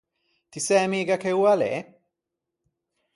[0.51, 1.73] Ti sæ miga che oa a l’é?